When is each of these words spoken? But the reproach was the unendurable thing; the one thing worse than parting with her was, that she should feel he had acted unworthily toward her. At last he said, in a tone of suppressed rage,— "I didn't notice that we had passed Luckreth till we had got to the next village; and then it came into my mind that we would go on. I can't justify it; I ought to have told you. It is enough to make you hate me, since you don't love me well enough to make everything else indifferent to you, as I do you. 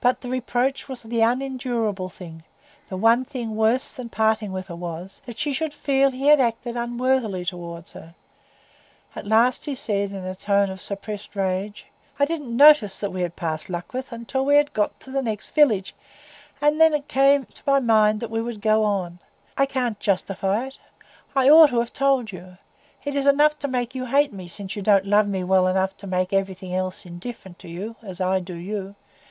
But 0.00 0.20
the 0.22 0.28
reproach 0.30 0.88
was 0.88 1.02
the 1.02 1.20
unendurable 1.22 2.08
thing; 2.08 2.44
the 2.88 2.96
one 2.96 3.24
thing 3.26 3.54
worse 3.54 3.94
than 3.94 4.08
parting 4.08 4.50
with 4.52 4.68
her 4.68 4.76
was, 4.76 5.20
that 5.26 5.38
she 5.38 5.52
should 5.52 5.74
feel 5.74 6.10
he 6.10 6.28
had 6.28 6.40
acted 6.40 6.74
unworthily 6.76 7.44
toward 7.44 7.88
her. 7.90 8.14
At 9.14 9.26
last 9.26 9.64
he 9.66 9.74
said, 9.74 10.12
in 10.12 10.24
a 10.24 10.34
tone 10.34 10.70
of 10.70 10.80
suppressed 10.80 11.34
rage,— 11.36 11.86
"I 12.18 12.24
didn't 12.24 12.54
notice 12.54 13.00
that 13.00 13.10
we 13.10 13.22
had 13.22 13.36
passed 13.36 13.68
Luckreth 13.68 14.10
till 14.26 14.44
we 14.46 14.56
had 14.56 14.72
got 14.72 14.98
to 15.00 15.10
the 15.10 15.22
next 15.22 15.50
village; 15.50 15.94
and 16.62 16.80
then 16.80 16.94
it 16.94 17.08
came 17.08 17.42
into 17.42 17.62
my 17.66 17.78
mind 17.78 18.20
that 18.20 18.30
we 18.30 18.40
would 18.42 18.60
go 18.62 18.84
on. 18.84 19.18
I 19.58 19.66
can't 19.66 20.00
justify 20.00 20.66
it; 20.68 20.78
I 21.34 21.50
ought 21.50 21.68
to 21.70 21.78
have 21.80 21.92
told 21.92 22.32
you. 22.32 22.56
It 23.04 23.14
is 23.16 23.26
enough 23.26 23.58
to 23.60 23.68
make 23.68 23.94
you 23.94 24.06
hate 24.06 24.32
me, 24.32 24.48
since 24.48 24.76
you 24.76 24.82
don't 24.82 25.04
love 25.06 25.26
me 25.28 25.42
well 25.44 25.66
enough 25.66 25.96
to 25.98 26.06
make 26.06 26.32
everything 26.32 26.74
else 26.74 27.04
indifferent 27.04 27.58
to 27.60 27.68
you, 27.68 27.96
as 28.02 28.18
I 28.20 28.40
do 28.40 28.54
you. 28.54 28.94